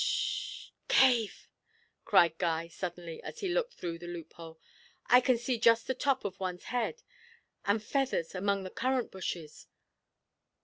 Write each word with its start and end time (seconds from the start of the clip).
'S 0.01 0.05
s 0.05 0.69
h 0.71 0.87
Cave!' 0.87 1.47
cried 2.05 2.35
Guy, 2.39 2.67
suddenly, 2.67 3.21
as 3.21 3.41
he 3.41 3.49
looked 3.49 3.75
through 3.75 3.99
the 3.99 4.07
loophole; 4.07 4.59
'I 5.05 5.21
can 5.21 5.37
see 5.37 5.59
just 5.59 5.85
the 5.85 5.93
top 5.93 6.25
of 6.25 6.39
one's 6.39 6.63
head 6.73 7.03
and 7.65 7.83
feathers 7.83 8.33
among 8.33 8.63
the 8.63 8.71
currant 8.71 9.11
bushes. 9.11 9.67